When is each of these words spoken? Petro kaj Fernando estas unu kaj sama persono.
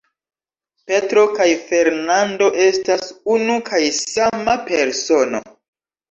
Petro 0.91 1.25
kaj 1.33 1.45
Fernando 1.65 2.47
estas 2.67 3.03
unu 3.33 3.57
kaj 3.67 3.81
sama 3.99 4.55
persono. 4.71 5.43